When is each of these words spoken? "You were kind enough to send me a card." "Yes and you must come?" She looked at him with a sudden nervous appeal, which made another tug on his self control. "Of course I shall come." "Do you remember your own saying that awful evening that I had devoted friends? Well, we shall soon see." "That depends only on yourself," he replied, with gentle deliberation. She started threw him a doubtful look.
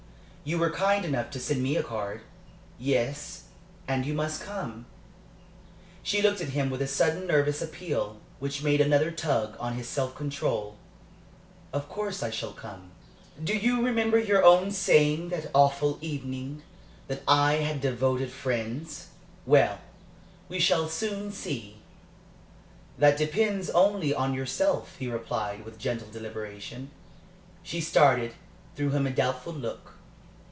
"You 0.43 0.57
were 0.57 0.71
kind 0.71 1.05
enough 1.05 1.29
to 1.31 1.39
send 1.39 1.61
me 1.61 1.75
a 1.77 1.83
card." 1.83 2.21
"Yes 2.79 3.43
and 3.87 4.07
you 4.07 4.15
must 4.15 4.41
come?" 4.41 4.87
She 6.01 6.23
looked 6.23 6.41
at 6.41 6.49
him 6.49 6.71
with 6.71 6.81
a 6.81 6.87
sudden 6.87 7.27
nervous 7.27 7.61
appeal, 7.61 8.19
which 8.39 8.63
made 8.63 8.81
another 8.81 9.11
tug 9.11 9.55
on 9.59 9.75
his 9.75 9.87
self 9.87 10.15
control. 10.15 10.77
"Of 11.71 11.87
course 11.87 12.23
I 12.23 12.31
shall 12.31 12.53
come." 12.53 12.89
"Do 13.43 13.55
you 13.55 13.85
remember 13.85 14.17
your 14.17 14.43
own 14.43 14.71
saying 14.71 15.29
that 15.29 15.51
awful 15.53 15.99
evening 16.01 16.63
that 17.07 17.21
I 17.27 17.57
had 17.57 17.79
devoted 17.79 18.31
friends? 18.31 19.09
Well, 19.45 19.77
we 20.49 20.59
shall 20.59 20.89
soon 20.89 21.31
see." 21.31 21.77
"That 22.97 23.15
depends 23.15 23.69
only 23.69 24.11
on 24.11 24.33
yourself," 24.33 24.95
he 24.97 25.07
replied, 25.07 25.63
with 25.63 25.77
gentle 25.77 26.09
deliberation. 26.09 26.89
She 27.61 27.79
started 27.79 28.33
threw 28.75 28.89
him 28.89 29.05
a 29.05 29.11
doubtful 29.11 29.53
look. 29.53 29.89